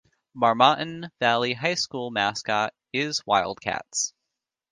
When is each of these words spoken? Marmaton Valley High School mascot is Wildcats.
Marmaton 0.35 1.11
Valley 1.19 1.53
High 1.53 1.75
School 1.75 2.09
mascot 2.09 2.73
is 2.91 3.21
Wildcats. 3.27 4.15